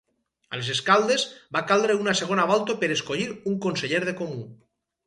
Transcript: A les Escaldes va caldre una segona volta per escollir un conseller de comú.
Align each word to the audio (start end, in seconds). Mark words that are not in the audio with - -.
A 0.55 0.59
les 0.61 0.71
Escaldes 0.75 1.25
va 1.57 1.63
caldre 1.73 1.99
una 2.05 2.17
segona 2.23 2.49
volta 2.55 2.79
per 2.83 2.93
escollir 2.99 3.31
un 3.55 3.63
conseller 3.69 4.07
de 4.09 4.19
comú. 4.25 4.43